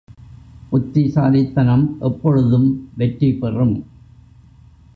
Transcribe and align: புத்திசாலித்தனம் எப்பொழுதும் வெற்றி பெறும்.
புத்திசாலித்தனம் 0.69 1.97
எப்பொழுதும் 1.99 2.67
வெற்றி 2.97 3.29
பெறும். 3.33 3.75